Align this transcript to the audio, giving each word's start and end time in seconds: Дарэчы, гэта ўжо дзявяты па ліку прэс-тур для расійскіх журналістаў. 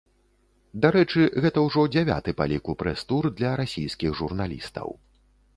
Дарэчы, 0.85 1.21
гэта 1.43 1.65
ўжо 1.67 1.83
дзявяты 1.95 2.35
па 2.41 2.49
ліку 2.53 2.77
прэс-тур 2.81 3.23
для 3.41 3.55
расійскіх 3.63 4.19
журналістаў. 4.23 4.89